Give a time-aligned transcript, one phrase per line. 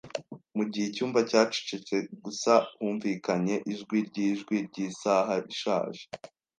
[0.57, 6.03] Mugihe icyumba cyacecetse, gusa humvikanye ijwi ryijwi ryisaha ishaje.